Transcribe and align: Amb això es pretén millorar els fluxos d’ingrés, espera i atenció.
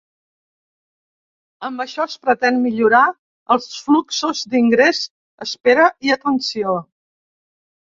Amb 1.69 1.83
això 1.85 2.07
es 2.11 2.15
pretén 2.23 2.57
millorar 2.63 3.03
els 3.57 3.69
fluxos 3.83 4.43
d’ingrés, 4.55 5.05
espera 5.49 5.89
i 6.11 6.17
atenció. 6.19 6.77